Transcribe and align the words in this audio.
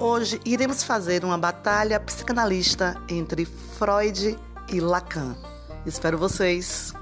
Hoje 0.00 0.40
iremos 0.46 0.82
fazer 0.82 1.26
uma 1.26 1.36
batalha 1.36 2.00
psicanalista 2.00 2.96
entre 3.06 3.44
Freud 3.44 4.34
e 4.72 4.80
Lacan. 4.80 5.36
Espero 5.84 6.16
vocês! 6.16 6.94